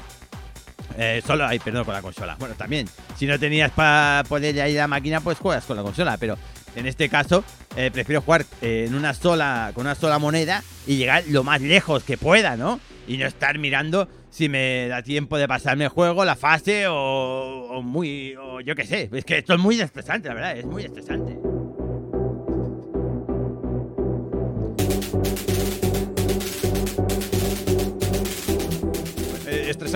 Eh, 0.98 1.22
solo, 1.25 1.46
ay, 1.46 1.60
perdón, 1.60 1.86
con 1.86 1.94
la 1.94 2.01
consola. 2.01 2.36
Bueno, 2.39 2.56
también, 2.56 2.88
si 3.17 3.25
no 3.25 3.39
tenías 3.39 3.72
para 3.72 4.24
poder 4.27 4.56
ir 4.56 4.62
a 4.62 4.67
la 4.67 4.88
máquina, 4.88 5.22
pues 5.22 5.38
juegas 5.38 5.65
con 5.65 5.77
la 5.77 5.84
consola. 5.84 6.17
Pero 6.17 6.38
en 6.75 6.88
este 6.88 7.10
caso, 7.10 7.44
eh, 7.75 7.91
prefiero 7.91 8.22
jugar 8.22 8.46
eh, 8.62 8.86
en 8.88 8.96
una 8.96 9.13
sola, 9.13 9.72
con 9.74 9.86
una 9.86 9.96
sola 9.96 10.20
moneda 10.20 10.63
y 10.86 10.98
llegar 10.98 11.24
lo 11.27 11.44
más 11.44 11.62
lejos 11.62 12.03
que 12.03 12.17
pueda, 12.17 12.56
¿no? 12.58 12.79
Y 13.08 13.17
no 13.17 13.25
estar 13.25 13.58
mirando 13.58 14.08
si 14.29 14.50
me 14.50 14.88
da 14.88 15.01
tiempo 15.01 15.38
de 15.38 15.48
pasarme 15.48 15.86
el 15.86 15.89
juego, 15.89 16.25
la 16.25 16.36
fase 16.36 16.88
o, 16.88 16.94
o 16.94 17.82
muy, 17.82 18.36
o 18.36 18.62
yo 18.62 18.75
qué 18.75 18.86
sé. 18.86 19.10
Es 19.12 19.25
que 19.25 19.38
esto 19.38 19.53
es 19.53 19.60
muy 19.60 19.79
estresante, 19.79 20.27
la 20.27 20.36
verdad, 20.36 20.58
es 20.58 20.65
muy 20.65 20.84
estresante. 20.84 21.47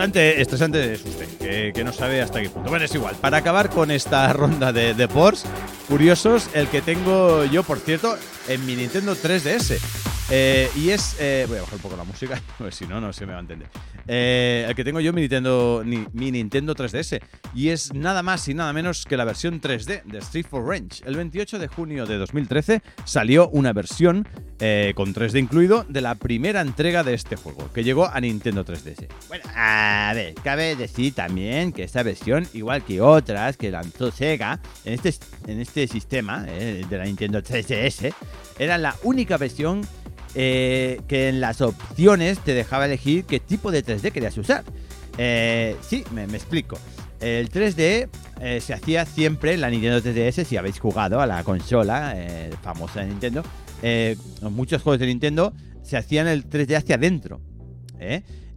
Estresante, 0.05 0.41
estresante 0.41 0.93
es 0.93 1.05
usted, 1.05 1.27
que, 1.37 1.73
que 1.73 1.83
no 1.83 1.93
sabe 1.93 2.21
hasta 2.21 2.41
qué 2.41 2.49
punto. 2.49 2.69
Bueno, 2.69 2.85
es 2.85 2.95
igual. 2.95 3.15
Para 3.15 3.37
acabar 3.37 3.69
con 3.69 3.91
esta 3.91 4.31
ronda 4.33 4.73
de, 4.73 4.93
de 4.93 5.07
ports 5.07 5.45
curiosos, 5.87 6.49
el 6.53 6.67
que 6.67 6.81
tengo 6.81 7.45
yo, 7.45 7.63
por 7.63 7.79
cierto, 7.79 8.17
en 8.47 8.65
mi 8.65 8.75
Nintendo 8.75 9.15
3DS. 9.15 10.10
Eh, 10.33 10.69
y 10.77 10.89
es. 10.91 11.17
eh, 11.19 11.45
voy 11.47 11.57
a 11.57 11.61
bajar 11.61 11.75
un 11.75 11.81
poco 11.81 11.97
la 11.97 12.03
música, 12.05 12.41
porque 12.57 12.73
si 12.73 12.85
no, 12.85 13.01
no 13.01 13.11
se 13.11 13.25
me 13.25 13.33
va 13.33 13.39
a 13.39 13.41
entender. 13.41 13.67
Eh, 14.07 14.65
el 14.67 14.73
que 14.75 14.83
tengo 14.83 14.99
yo, 15.01 15.11
mi 15.13 15.21
Nintendo, 15.21 15.83
ni- 15.85 16.07
mi 16.13 16.31
Nintendo 16.31 16.73
3DS. 16.73 17.19
Y 17.53 17.69
es 17.69 17.93
nada 17.93 18.23
más 18.23 18.47
y 18.47 18.53
nada 18.53 18.71
menos 18.71 19.05
que 19.05 19.17
la 19.17 19.25
versión 19.25 19.59
3D 19.59 20.03
de 20.03 20.17
Street 20.19 20.45
for 20.49 20.65
Range. 20.65 21.03
El 21.05 21.17
28 21.17 21.59
de 21.59 21.67
junio 21.67 22.05
de 22.05 22.17
2013 22.17 22.81
salió 23.03 23.49
una 23.49 23.73
versión 23.73 24.25
con 24.95 25.11
3D 25.13 25.39
incluido 25.39 25.85
de 25.89 26.01
la 26.01 26.13
primera 26.13 26.61
entrega 26.61 27.03
de 27.03 27.15
este 27.15 27.35
juego, 27.35 27.71
que 27.73 27.83
llegó 27.83 28.05
a 28.05 28.21
Nintendo 28.21 28.63
3DS. 28.63 29.07
Bueno, 29.27 29.43
a 29.55 30.11
ver, 30.13 30.35
cabe 30.35 30.75
decir 30.75 31.15
también 31.15 31.71
que 31.73 31.81
esta 31.83 32.03
versión, 32.03 32.47
igual 32.53 32.83
que 32.85 33.01
otras 33.01 33.57
que 33.57 33.71
lanzó 33.71 34.11
Sega 34.11 34.59
en 34.85 34.93
este, 34.93 35.15
en 35.47 35.59
este 35.61 35.87
sistema 35.87 36.43
de 36.43 36.85
la 36.91 37.05
Nintendo 37.05 37.41
3DS, 37.41 38.13
era 38.59 38.77
la 38.77 38.95
única 39.01 39.37
versión 39.37 39.81
eh, 40.35 41.01
que 41.07 41.29
en 41.29 41.41
las 41.41 41.61
opciones 41.61 42.39
te 42.39 42.53
dejaba 42.53 42.85
elegir 42.85 43.25
qué 43.25 43.39
tipo 43.39 43.71
de 43.71 43.83
3D 43.83 44.11
querías 44.11 44.37
usar. 44.37 44.63
Eh, 45.17 45.75
sí, 45.81 46.03
me, 46.13 46.23
explico. 46.23 46.77
El 47.19 47.49
3D 47.51 48.09
eh, 48.39 48.61
se 48.61 48.73
hacía 48.73 49.05
siempre 49.05 49.53
en 49.53 49.61
la 49.61 49.69
Nintendo 49.69 50.01
3DS, 50.01 50.45
si 50.45 50.57
habéis 50.57 50.79
jugado 50.79 51.21
a 51.21 51.27
la 51.27 51.43
consola 51.43 52.13
eh, 52.15 52.51
famosa 52.61 53.01
de 53.01 53.07
Nintendo. 53.07 53.43
eh, 53.83 54.15
muchos 54.41 54.81
juegos 54.81 54.99
de 54.99 55.07
Nintendo 55.07 55.53
se 55.83 55.97
hacían 55.97 56.27
el 56.27 56.49
3D 56.49 56.75
hacia 56.77 56.95
adentro. 56.95 57.41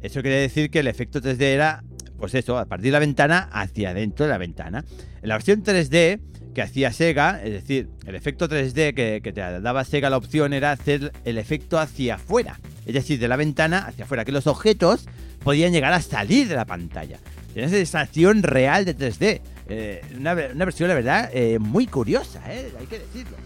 Eso 0.00 0.22
quiere 0.22 0.36
decir 0.36 0.70
que 0.70 0.80
el 0.80 0.86
efecto 0.86 1.20
3D 1.20 1.42
era, 1.42 1.84
pues 2.18 2.34
eso, 2.34 2.56
a 2.56 2.64
partir 2.64 2.86
de 2.86 2.92
la 2.92 2.98
ventana 2.98 3.48
hacia 3.52 3.90
adentro 3.90 4.24
de 4.24 4.32
la 4.32 4.38
ventana. 4.38 4.84
En 5.20 5.28
la 5.28 5.34
versión 5.34 5.62
3D 5.62 6.20
que 6.54 6.62
hacía 6.62 6.92
Sega, 6.92 7.40
es 7.42 7.52
decir, 7.52 7.88
el 8.06 8.14
efecto 8.14 8.48
3D 8.48 8.94
que, 8.94 9.20
que 9.22 9.32
te 9.32 9.40
daba 9.40 9.84
Sega 9.84 10.08
la 10.10 10.16
opción 10.16 10.52
era 10.52 10.70
hacer 10.72 11.12
el 11.24 11.38
efecto 11.38 11.78
hacia 11.78 12.14
afuera. 12.14 12.60
Es 12.86 12.94
decir, 12.94 13.18
de 13.18 13.28
la 13.28 13.36
ventana 13.36 13.78
hacia 13.86 14.04
afuera, 14.04 14.24
que 14.24 14.32
los 14.32 14.46
objetos 14.46 15.06
podían 15.42 15.72
llegar 15.72 15.92
a 15.92 16.00
salir 16.00 16.48
de 16.48 16.54
la 16.54 16.64
pantalla. 16.64 17.18
Tienes 17.52 17.70
sensación 17.72 18.42
real 18.42 18.84
de 18.84 18.96
3D. 18.96 19.40
Eh, 19.68 20.02
una, 20.16 20.34
ve- 20.34 20.50
una 20.54 20.64
versión, 20.64 20.88
la 20.88 20.94
verdad, 20.94 21.30
eh, 21.32 21.58
muy 21.58 21.86
curiosa, 21.86 22.40
¿eh? 22.52 22.72
hay 22.78 22.86
que 22.86 22.98
decirlo. 22.98 23.36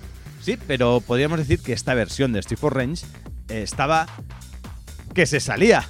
Sí, 0.42 0.56
pero 0.66 1.00
podríamos 1.00 1.38
decir 1.38 1.60
que 1.60 1.72
esta 1.72 1.94
versión 1.94 2.32
de 2.32 2.40
Street 2.40 2.58
for 2.58 2.74
Range 2.76 3.04
estaba. 3.48 4.06
que 5.14 5.26
se 5.26 5.40
salía. 5.40 5.80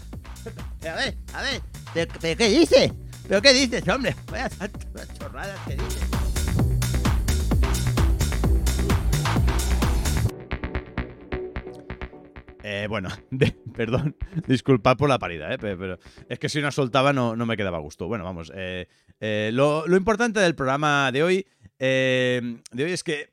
A 0.82 0.94
ver, 0.94 1.16
a 1.34 1.42
ver, 1.42 1.60
¿pero, 1.94 2.12
pero 2.20 2.37
qué 2.37 2.48
dices? 2.48 2.92
¿Pero 3.28 3.42
qué 3.42 3.52
dices, 3.52 3.87
hombre? 3.88 4.16
Vaya 4.30 4.48
chorradas 5.18 5.58
que 5.66 5.75
dices. 5.75 6.08
Eh, 12.70 12.87
bueno, 12.87 13.08
perdón, 13.75 14.14
disculpad 14.46 14.98
por 14.98 15.08
la 15.08 15.18
paridad, 15.18 15.50
eh, 15.52 15.56
pe- 15.58 15.75
pero, 15.75 15.98
es 16.28 16.38
que 16.38 16.50
si 16.50 16.60
no 16.60 16.70
soltaba 16.70 17.14
no, 17.14 17.34
no 17.34 17.46
me 17.46 17.56
quedaba 17.56 17.78
gusto. 17.78 18.08
Bueno, 18.08 18.25
vamos, 18.25 18.52
eh, 18.54 18.88
eh, 19.20 19.48
lo, 19.54 19.87
importante 19.96 20.38
del 20.40 20.54
programa 20.54 21.10
de 21.10 21.22
hoy, 21.22 21.46
eh, 21.78 22.58
de 22.70 22.84
hoy 22.84 22.92
es 22.92 23.02
que 23.02 23.30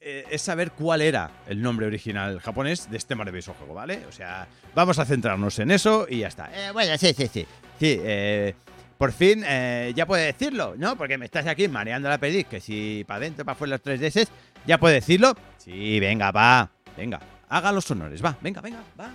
eh, 0.00 0.24
es 0.28 0.42
saber 0.42 0.72
cuál 0.72 1.02
era 1.02 1.30
el 1.46 1.62
nombre 1.62 1.86
original 1.86 2.40
japonés 2.40 2.90
de 2.90 2.96
este 2.96 3.14
maravilloso 3.14 3.54
juego, 3.54 3.74
¿vale? 3.74 4.06
O 4.08 4.12
sea, 4.12 4.48
vamos 4.74 4.98
a 4.98 5.04
centrarnos 5.04 5.56
en 5.60 5.70
eso 5.70 6.06
y 6.10 6.18
ya 6.18 6.28
está. 6.28 6.50
Bueno, 6.72 6.98
sí, 6.98 7.14
sí, 7.16 7.28
sí. 7.32 7.46
Sí, 7.78 8.00
por 8.98 9.12
fin 9.12 9.44
ya 9.94 10.04
puede 10.06 10.26
decirlo, 10.26 10.74
¿no? 10.76 10.96
Porque 10.96 11.16
me 11.16 11.26
estás 11.26 11.46
aquí 11.46 11.68
mareando 11.68 12.08
la 12.08 12.18
perdiz, 12.18 12.46
que 12.48 12.60
si 12.60 13.04
para 13.06 13.18
adentro, 13.18 13.44
para 13.44 13.54
afuera 13.54 13.76
los 13.76 13.82
3DS, 13.84 14.28
ya 14.66 14.78
puede 14.78 14.96
decirlo. 14.96 15.34
Sí, 15.58 16.00
venga, 16.00 16.30
va, 16.32 16.70
venga, 16.96 17.20
haga 17.54 17.70
los 17.72 17.88
honores, 17.90 18.24
va, 18.24 18.36
venga, 18.40 18.60
venga, 18.60 18.82
va. 18.98 19.10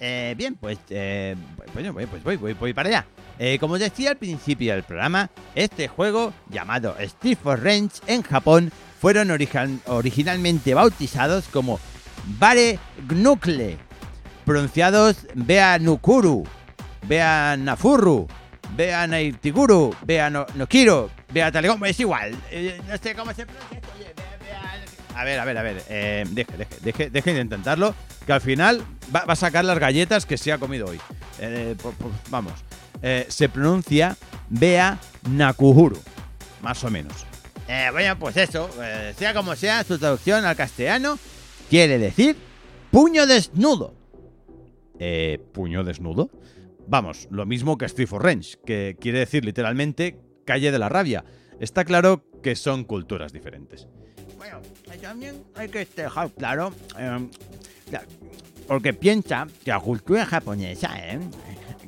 Eh, 0.00 0.34
bien, 0.36 0.56
pues, 0.56 0.78
eh, 0.90 1.36
voy, 1.72 2.06
pues 2.06 2.24
voy, 2.24 2.36
voy, 2.36 2.52
voy 2.54 2.74
para 2.74 2.88
allá. 2.88 3.06
Eh, 3.38 3.58
como 3.60 3.78
decía 3.78 4.10
al 4.10 4.16
principio 4.16 4.72
del 4.74 4.82
programa, 4.82 5.30
este 5.54 5.86
juego, 5.86 6.32
llamado 6.50 6.96
Street 6.98 7.38
for 7.40 7.62
Range 7.62 8.00
en 8.08 8.22
Japón, 8.22 8.72
fueron 9.00 9.30
originalmente 9.86 10.74
bautizados 10.74 11.46
como 11.48 11.78
Bare 12.38 12.80
Gnukle, 13.08 13.78
pronunciados 14.44 15.18
Bea 15.34 15.78
Nukuru, 15.78 16.44
Bea 17.06 17.56
Nafuru, 17.56 18.26
Bea 18.76 19.06
Naitiguru, 19.06 19.94
Bea 20.04 20.30
no, 20.30 20.46
Nokiro, 20.54 21.10
Bea 21.32 21.52
Talegón, 21.52 21.84
es 21.86 22.00
igual, 22.00 22.34
eh, 22.50 22.80
no 22.88 22.96
sé 22.96 23.14
cómo 23.14 23.32
se 23.32 23.46
pronuncia 23.46 23.78
esto, 23.78 23.88
oye, 23.96 24.12
A 25.14 25.24
ver, 25.24 25.38
a 25.38 25.44
ver, 25.44 25.58
a 25.58 25.62
ver, 25.62 25.82
eh, 25.88 26.24
deje, 26.30 26.56
deje, 26.56 26.76
deje, 26.82 27.10
deje 27.10 27.34
de 27.34 27.40
intentarlo, 27.40 27.94
que 28.26 28.32
al 28.32 28.40
final 28.40 28.82
va, 29.14 29.24
va 29.24 29.34
a 29.34 29.36
sacar 29.36 29.64
las 29.64 29.78
galletas 29.78 30.24
que 30.26 30.38
se 30.38 30.52
ha 30.52 30.58
comido 30.58 30.86
hoy. 30.86 30.98
Eh, 31.40 31.74
por- 31.82 31.94
por- 31.94 32.12
vamos, 32.30 32.52
eh, 33.02 33.26
se 33.28 33.48
pronuncia 33.48 34.16
Bea 34.48 34.98
Nakuhuru, 35.30 35.98
más 36.62 36.82
o 36.84 36.90
menos. 36.90 37.26
Eh, 37.68 37.88
bueno, 37.92 38.18
pues 38.18 38.36
eso, 38.36 38.68
sea 39.16 39.34
como 39.34 39.54
sea, 39.54 39.84
su 39.84 39.98
traducción 39.98 40.44
al 40.44 40.56
castellano 40.56 41.18
quiere 41.70 41.98
decir 41.98 42.36
puño 42.90 43.26
desnudo. 43.26 43.94
Eh, 44.98 45.38
puño 45.52 45.84
desnudo. 45.84 46.30
Vamos, 46.86 47.28
lo 47.30 47.46
mismo 47.46 47.78
que 47.78 47.84
Street 47.86 48.08
for 48.08 48.22
Range, 48.22 48.56
que 48.66 48.96
quiere 49.00 49.20
decir 49.20 49.44
literalmente 49.44 50.18
calle 50.44 50.70
de 50.72 50.78
la 50.78 50.88
rabia. 50.88 51.24
Está 51.60 51.84
claro 51.84 52.24
que 52.42 52.56
son 52.56 52.84
culturas 52.84 53.32
diferentes. 53.32 53.86
Bueno, 54.42 54.60
también 55.00 55.44
hay 55.54 55.68
que 55.68 55.84
dejar 55.84 56.28
claro, 56.32 56.74
eh, 56.98 57.28
porque 58.66 58.92
piensa 58.92 59.46
que 59.64 59.70
la 59.70 59.78
cultura 59.78 60.26
japonesa, 60.26 60.90
¿eh? 60.98 61.20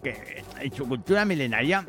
que 0.00 0.44
en 0.61 0.73
su 0.73 0.87
cultura 0.87 1.25
milenaria, 1.25 1.84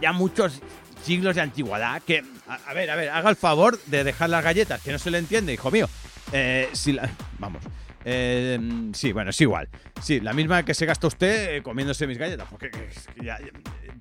ya 0.00 0.12
muchos 0.14 0.60
siglos 1.04 1.34
de 1.34 1.42
antigüedad, 1.42 2.00
que 2.02 2.24
A, 2.46 2.54
a 2.70 2.72
ver, 2.74 2.90
a 2.90 2.96
ver, 2.96 3.08
haga 3.10 3.28
el 3.30 3.36
favor 3.36 3.78
de 3.84 4.02
dejar 4.04 4.30
las 4.30 4.42
galletas, 4.44 4.80
que 4.82 4.92
no 4.92 4.98
se 4.98 5.10
le 5.10 5.18
entiende, 5.18 5.52
hijo 5.52 5.70
mío. 5.70 5.88
Eh, 6.32 6.68
si 6.72 6.92
la- 6.92 7.10
vamos. 7.38 7.62
Eh, 8.04 8.58
sí, 8.92 9.12
bueno, 9.12 9.30
es 9.30 9.40
igual. 9.40 9.68
Sí, 10.02 10.20
la 10.20 10.32
misma 10.32 10.62
que 10.64 10.74
se 10.74 10.86
gasta 10.86 11.06
usted 11.06 11.56
eh, 11.56 11.62
comiéndose 11.62 12.06
mis 12.06 12.18
galletas. 12.18 12.46
Porque 12.50 12.70
que 12.70 12.88
ya- 13.22 13.38
ya- 13.40 13.46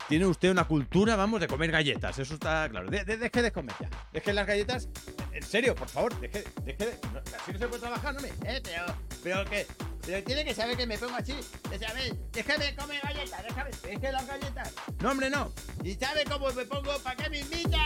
tiene 0.09 0.25
usted 0.25 0.49
una 0.51 0.65
cultura, 0.65 1.15
vamos, 1.15 1.39
de 1.39 1.47
comer 1.47 1.71
galletas. 1.71 2.17
Eso 2.19 2.33
está 2.33 2.67
claro. 2.69 2.89
De- 2.89 3.03
de- 3.05 3.17
deje 3.17 3.41
de 3.41 3.51
comer 3.51 3.75
ya. 3.79 3.89
Deje 4.11 4.33
las 4.33 4.45
galletas. 4.47 4.89
En 5.31 5.43
serio, 5.43 5.73
por 5.75 5.87
favor, 5.87 6.19
deje, 6.19 6.43
deje 6.65 6.85
de. 6.85 6.99
no, 7.13 7.19
así 7.19 7.53
no 7.53 7.59
se 7.59 7.67
puede 7.67 7.79
trabajar, 7.81 8.13
no 8.13 8.19
me. 8.21 8.27
Eh, 8.29 8.61
pero, 8.63 8.85
pero 9.23 9.45
que, 9.49 9.65
pero 10.05 10.23
tiene 10.23 10.43
que 10.45 10.53
saber 10.53 10.75
que 10.77 10.85
me 10.85 10.97
pongo 10.97 11.15
así. 11.15 11.33
De 11.69 11.79
saber, 11.79 12.13
déjame 12.31 12.75
comer 12.75 12.99
galletas, 13.03 13.43
déjame, 13.47 13.69
deje 13.83 14.11
las 14.11 14.27
galletas. 14.27 14.73
No, 15.01 15.11
hombre, 15.11 15.29
no. 15.29 15.51
Y 15.83 15.93
sabe 15.95 16.23
cómo 16.25 16.51
me 16.51 16.65
pongo, 16.65 16.97
¿para 17.03 17.15
qué 17.15 17.29
me 17.29 17.39
invitan? 17.39 17.81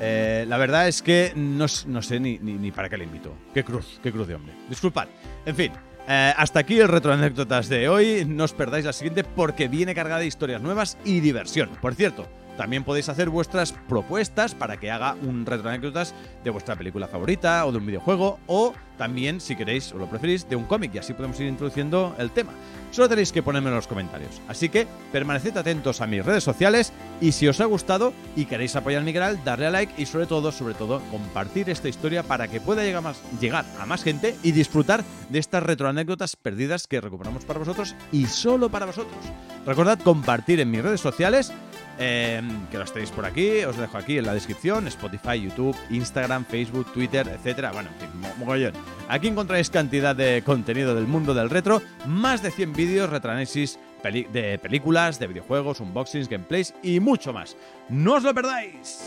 Eh, 0.00 0.44
la 0.48 0.56
verdad 0.56 0.88
es 0.88 1.02
que 1.02 1.32
no, 1.36 1.66
no 1.86 2.02
sé 2.02 2.20
ni, 2.20 2.38
ni, 2.38 2.54
ni 2.54 2.70
para 2.72 2.88
qué 2.88 2.96
le 2.96 3.04
invito. 3.04 3.34
Qué 3.52 3.62
cruz, 3.62 4.00
qué 4.02 4.10
cruz 4.10 4.26
de 4.26 4.34
hombre. 4.34 4.54
Disculpad. 4.68 5.08
En 5.44 5.54
fin, 5.54 5.72
eh, 6.08 6.32
hasta 6.36 6.60
aquí 6.60 6.78
el 6.78 6.88
retro 6.88 7.12
anécdotas 7.12 7.68
de 7.68 7.88
hoy. 7.88 8.24
No 8.26 8.44
os 8.44 8.52
perdáis 8.52 8.84
la 8.84 8.92
siguiente 8.92 9.24
porque 9.24 9.68
viene 9.68 9.94
cargada 9.94 10.20
de 10.20 10.26
historias 10.26 10.62
nuevas 10.62 10.98
y 11.04 11.20
diversión. 11.20 11.70
Por 11.80 11.94
cierto, 11.94 12.26
también 12.60 12.84
podéis 12.84 13.08
hacer 13.08 13.30
vuestras 13.30 13.72
propuestas 13.72 14.54
para 14.54 14.76
que 14.76 14.90
haga 14.90 15.16
un 15.22 15.46
retro 15.46 15.70
anécdotas 15.70 16.14
de 16.44 16.50
vuestra 16.50 16.76
película 16.76 17.08
favorita 17.08 17.64
o 17.64 17.72
de 17.72 17.78
un 17.78 17.86
videojuego 17.86 18.38
o 18.46 18.74
también, 18.98 19.40
si 19.40 19.56
queréis 19.56 19.94
o 19.94 19.96
lo 19.96 20.10
preferís, 20.10 20.46
de 20.46 20.56
un 20.56 20.64
cómic 20.64 20.94
y 20.94 20.98
así 20.98 21.14
podemos 21.14 21.40
ir 21.40 21.46
introduciendo 21.46 22.14
el 22.18 22.30
tema. 22.32 22.52
Solo 22.90 23.08
tenéis 23.08 23.32
que 23.32 23.42
ponerme 23.42 23.70
en 23.70 23.76
los 23.76 23.86
comentarios. 23.86 24.42
Así 24.46 24.68
que 24.68 24.86
permaneced 25.10 25.56
atentos 25.56 26.02
a 26.02 26.06
mis 26.06 26.22
redes 26.22 26.44
sociales 26.44 26.92
y 27.18 27.32
si 27.32 27.48
os 27.48 27.62
ha 27.62 27.64
gustado 27.64 28.12
y 28.36 28.44
queréis 28.44 28.76
apoyar 28.76 29.04
mi 29.04 29.14
canal, 29.14 29.42
darle 29.42 29.64
a 29.64 29.70
like 29.70 29.94
y 29.96 30.04
sobre 30.04 30.26
todo, 30.26 30.52
sobre 30.52 30.74
todo, 30.74 31.00
compartir 31.10 31.70
esta 31.70 31.88
historia 31.88 32.24
para 32.24 32.48
que 32.48 32.60
pueda 32.60 32.84
llegar, 32.84 33.02
más, 33.02 33.22
llegar 33.40 33.64
a 33.80 33.86
más 33.86 34.04
gente 34.04 34.36
y 34.42 34.52
disfrutar 34.52 35.02
de 35.30 35.38
estas 35.38 35.62
retroanécdotas 35.62 36.36
perdidas 36.36 36.86
que 36.86 37.00
recuperamos 37.00 37.46
para 37.46 37.60
vosotros 37.60 37.94
y 38.12 38.26
solo 38.26 38.68
para 38.68 38.84
vosotros. 38.84 39.16
Recordad 39.64 39.98
compartir 40.00 40.60
en 40.60 40.70
mis 40.70 40.82
redes 40.82 41.00
sociales 41.00 41.54
eh, 42.00 42.40
que 42.70 42.78
las 42.78 42.92
tenéis 42.92 43.10
por 43.10 43.24
aquí, 43.26 43.62
os 43.64 43.76
dejo 43.76 43.96
aquí 43.98 44.18
en 44.18 44.26
la 44.26 44.34
descripción, 44.34 44.88
Spotify, 44.88 45.40
YouTube, 45.40 45.76
Instagram, 45.90 46.44
Facebook, 46.46 46.92
Twitter, 46.92 47.28
etcétera. 47.28 47.70
Bueno, 47.72 47.90
en 47.94 48.00
fin, 48.10 48.20
mo- 48.20 48.34
mogollón. 48.38 48.72
Aquí 49.08 49.28
encontráis 49.28 49.70
cantidad 49.70 50.16
de 50.16 50.42
contenido 50.44 50.94
del 50.94 51.06
mundo 51.06 51.34
del 51.34 51.50
retro, 51.50 51.82
más 52.06 52.42
de 52.42 52.50
100 52.50 52.72
vídeos, 52.72 53.10
retroanálisis 53.10 53.78
peli- 54.02 54.26
de 54.32 54.58
películas, 54.58 55.18
de 55.18 55.26
videojuegos, 55.28 55.80
unboxings, 55.80 56.28
gameplays 56.28 56.74
y 56.82 56.98
mucho 57.00 57.32
más. 57.32 57.56
¡No 57.88 58.14
os 58.14 58.22
lo 58.22 58.34
perdáis! 58.34 59.00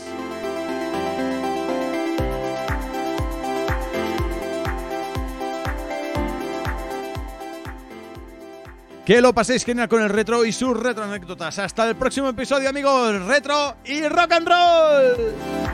Que 9.04 9.20
lo 9.20 9.34
paséis 9.34 9.64
genial 9.66 9.88
con 9.88 10.00
el 10.00 10.08
retro 10.08 10.46
y 10.46 10.52
sus 10.52 10.74
retro 10.78 11.04
anécdotas. 11.04 11.58
Hasta 11.58 11.88
el 11.90 11.96
próximo 11.96 12.30
episodio, 12.30 12.70
amigos. 12.70 13.20
Retro 13.26 13.76
y 13.84 14.08
rock 14.08 14.32
and 14.32 14.48
roll. 14.48 15.73